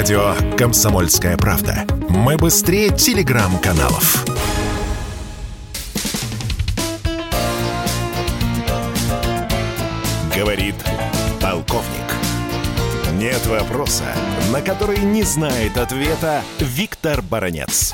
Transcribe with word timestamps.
Радио 0.00 0.32
«Комсомольская 0.56 1.36
правда». 1.36 1.84
Мы 2.08 2.38
быстрее 2.38 2.88
телеграм-каналов. 2.88 4.24
Говорит 10.34 10.76
полковник. 11.42 12.08
Нет 13.18 13.44
вопроса, 13.46 14.06
на 14.50 14.62
который 14.62 15.00
не 15.00 15.22
знает 15.22 15.76
ответа 15.76 16.40
Виктор 16.60 17.20
Баранец. 17.20 17.92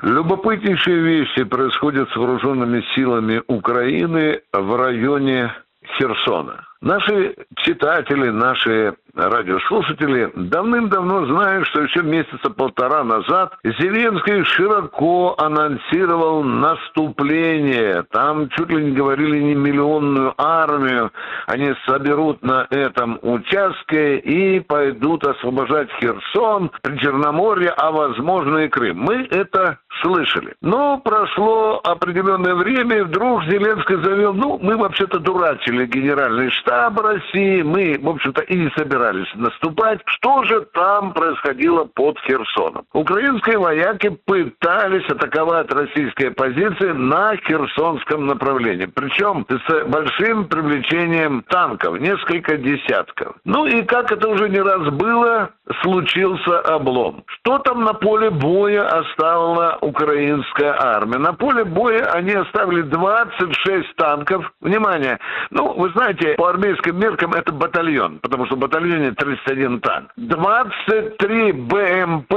Любопытнейшие 0.00 0.98
вещи 1.02 1.44
происходят 1.44 2.08
с 2.08 2.16
вооруженными 2.16 2.82
силами 2.94 3.42
Украины 3.48 4.40
в 4.50 4.76
районе 4.78 5.52
Херсона. 5.98 6.64
Наши 6.84 7.34
читатели, 7.56 8.28
наши 8.28 8.94
радиослушатели 9.14 10.30
давным-давно 10.34 11.24
знают, 11.24 11.66
что 11.68 11.80
еще 11.80 12.02
месяца 12.02 12.50
полтора 12.50 13.04
назад 13.04 13.54
Зеленский 13.64 14.44
широко 14.44 15.34
анонсировал 15.38 16.42
наступление. 16.42 18.02
Там 18.10 18.50
чуть 18.50 18.68
ли 18.68 18.84
не 18.84 18.90
говорили 18.90 19.40
не 19.40 19.54
миллионную 19.54 20.34
армию. 20.36 21.10
Они 21.46 21.72
соберут 21.86 22.42
на 22.42 22.66
этом 22.68 23.18
участке 23.22 24.18
и 24.18 24.60
пойдут 24.60 25.26
освобождать 25.26 25.88
Херсон, 26.00 26.70
Причерноморье, 26.82 27.70
а 27.70 27.92
возможно 27.92 28.58
и 28.58 28.68
Крым. 28.68 28.98
Мы 28.98 29.26
это 29.30 29.78
слышали. 30.02 30.54
Но 30.60 30.98
прошло 30.98 31.80
определенное 31.82 32.54
время, 32.54 32.98
и 32.98 33.02
вдруг 33.02 33.44
Зеленский 33.44 34.02
заявил, 34.02 34.34
ну, 34.34 34.58
мы 34.60 34.76
вообще-то 34.76 35.18
дурачили 35.18 35.86
генеральный 35.86 36.50
штаб 36.50 36.73
России, 36.96 37.62
мы, 37.62 37.98
в 38.00 38.08
общем-то, 38.08 38.42
и 38.42 38.56
не 38.56 38.70
собирались 38.76 39.28
наступать. 39.34 40.00
Что 40.06 40.44
же 40.44 40.62
там 40.72 41.12
происходило 41.12 41.84
под 41.84 42.18
Херсоном? 42.20 42.84
Украинские 42.92 43.58
вояки 43.58 44.08
пытались 44.08 45.08
атаковать 45.08 45.72
российские 45.72 46.30
позиции 46.32 46.92
на 46.92 47.36
Херсонском 47.36 48.26
направлении. 48.26 48.86
Причем 48.86 49.46
с 49.48 49.84
большим 49.86 50.46
привлечением 50.46 51.42
танков, 51.48 52.00
несколько 52.00 52.56
десятков. 52.56 53.36
Ну 53.44 53.66
и 53.66 53.82
как 53.82 54.12
это 54.12 54.28
уже 54.28 54.48
не 54.48 54.60
раз 54.60 54.88
было, 54.90 55.50
случился 55.82 56.60
облом. 56.60 57.24
Что 57.26 57.58
там 57.58 57.84
на 57.84 57.94
поле 57.94 58.30
боя 58.30 58.86
оставила 58.86 59.78
украинская 59.80 60.76
армия? 60.78 61.18
На 61.18 61.32
поле 61.32 61.64
боя 61.64 62.10
они 62.12 62.32
оставили 62.32 62.82
26 62.82 63.96
танков. 63.96 64.52
Внимание, 64.60 65.18
ну, 65.50 65.72
вы 65.74 65.90
знаете, 65.90 66.34
по 66.34 66.50
армейским 66.64 66.98
меркам 66.98 67.34
это 67.34 67.52
батальон, 67.52 68.18
потому 68.20 68.46
что 68.46 68.56
в 68.56 68.58
батальоне 68.58 69.12
31 69.12 69.80
танк. 69.80 70.10
23 70.16 71.52
БМП 71.52 72.34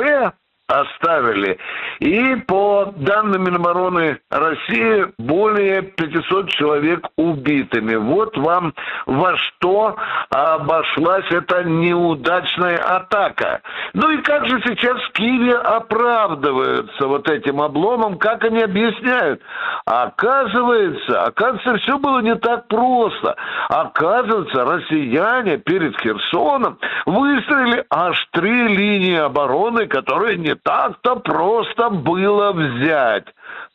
оставили. 0.68 1.58
И 2.00 2.36
по 2.48 2.94
данным 2.98 3.46
Минобороны 3.46 4.20
России, 4.30 5.08
более 5.18 5.82
500 5.82 6.50
человек 6.50 7.08
убитыми. 7.16 7.96
Вот 7.96 8.38
вам 8.38 8.74
во 9.06 9.38
что 9.38 9.96
обошлась 10.30 11.26
эта 11.32 11.64
неудачная 11.64 12.78
атака. 12.78 13.62
Ну 13.94 14.10
и 14.10 14.18
как 14.22 14.46
же 14.48 14.62
сейчас 14.66 15.02
в 15.04 15.12
Киеве 15.14 15.56
оправдываются 15.56 17.08
вот 17.08 17.30
этим 17.30 17.62
обломом, 17.62 18.18
как 18.18 18.44
они 18.44 18.62
объясняют? 18.62 19.42
Оказывается, 19.86 21.24
оказывается, 21.24 21.78
все 21.78 21.98
было 21.98 22.20
не 22.20 22.36
так 22.36 22.68
просто. 22.68 23.36
Оказывается, 23.70 24.66
россияне 24.66 25.58
перед 25.58 26.00
Херсоном 26.02 26.78
выстроили 27.06 27.86
аж 27.90 28.28
три 28.32 28.68
линии 28.68 29.18
обороны, 29.18 29.88
которые 29.88 30.38
не 30.38 30.57
так-то 30.64 31.18
просто 31.18 31.90
было 31.90 32.52
взять. 32.52 33.26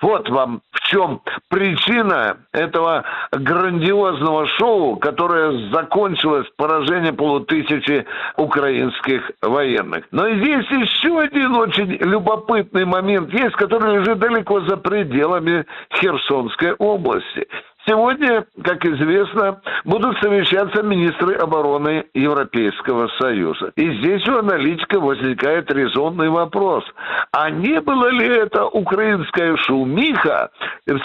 Вот 0.00 0.28
вам 0.28 0.62
в 0.72 0.80
чем 0.88 1.20
причина 1.48 2.36
этого 2.52 3.04
грандиозного 3.30 4.46
шоу, 4.58 4.96
которое 4.96 5.70
закончилось 5.70 6.46
поражением 6.56 7.16
полутысячи 7.16 8.04
украинских 8.36 9.30
военных. 9.40 10.04
Но 10.10 10.28
здесь 10.28 10.66
еще 10.70 11.20
один 11.20 11.54
очень 11.54 11.92
любопытный 12.00 12.84
момент 12.84 13.32
есть, 13.32 13.54
который 13.56 13.98
лежит 13.98 14.18
далеко 14.18 14.60
за 14.62 14.76
пределами 14.76 15.64
Херсонской 15.94 16.72
области. 16.74 17.46
Сегодня, 17.84 18.44
как 18.62 18.84
известно, 18.84 19.60
будут 19.84 20.16
совещаться 20.20 20.82
министры 20.82 21.34
обороны 21.34 22.04
Европейского 22.14 23.08
Союза. 23.20 23.72
И 23.74 23.98
здесь 23.98 24.26
у 24.28 24.38
аналитика 24.38 25.00
возникает 25.00 25.70
резонный 25.72 26.28
вопрос. 26.28 26.84
А 27.32 27.50
не 27.50 27.80
было 27.80 28.08
ли 28.08 28.26
это 28.26 28.66
украинская 28.66 29.56
шумиха 29.56 30.50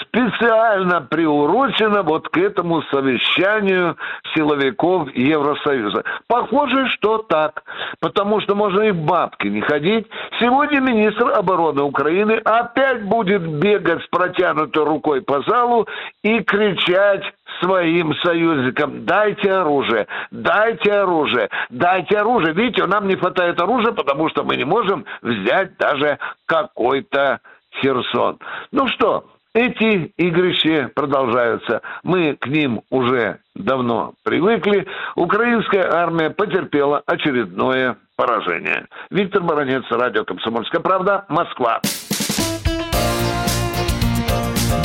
специально 0.01 1.01
приурочена 1.01 2.03
вот 2.03 2.29
к 2.29 2.37
этому 2.37 2.83
совещанию 2.83 3.97
силовиков 4.35 5.09
Евросоюза? 5.15 6.03
Похоже, 6.27 6.87
что 6.89 7.17
так. 7.19 7.63
Потому 8.01 8.39
что 8.41 8.53
можно 8.53 8.81
и 8.81 8.91
бабки 8.91 9.47
не 9.47 9.61
ходить. 9.61 10.05
Сегодня 10.39 10.79
министр 10.79 11.31
обороны 11.31 11.81
Украины 11.81 12.33
опять 12.45 13.03
будет 13.03 13.41
бегать 13.41 14.03
с 14.03 14.07
протянутой 14.07 14.83
рукой 14.83 15.21
по 15.21 15.41
залу 15.41 15.87
и 16.21 16.39
кричать 16.43 16.66
кричать 16.67 17.23
своим 17.61 18.13
союзникам, 18.23 19.05
дайте 19.05 19.51
оружие, 19.51 20.07
дайте 20.31 20.91
оружие, 20.91 21.49
дайте 21.69 22.17
оружие. 22.17 22.53
Видите, 22.53 22.85
нам 22.85 23.07
не 23.07 23.15
хватает 23.15 23.59
оружия, 23.61 23.93
потому 23.93 24.29
что 24.29 24.43
мы 24.43 24.55
не 24.55 24.65
можем 24.65 25.05
взять 25.21 25.77
даже 25.77 26.19
какой-то 26.45 27.39
Херсон. 27.81 28.39
Ну 28.71 28.87
что, 28.89 29.25
эти 29.53 30.13
игрища 30.17 30.91
продолжаются. 30.93 31.81
Мы 32.03 32.35
к 32.35 32.47
ним 32.47 32.81
уже 32.91 33.39
давно 33.55 34.13
привыкли. 34.23 34.85
Украинская 35.15 35.91
армия 35.91 36.29
потерпела 36.29 37.01
очередное 37.05 37.97
поражение. 38.15 38.85
Виктор 39.09 39.41
Баранец, 39.41 39.83
радио 39.89 40.23
«Комсомольская 40.25 40.81
правда», 40.81 41.25
Москва. 41.29 41.81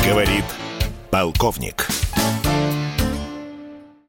Говорит 0.09 0.44
полковник. 1.12 2.01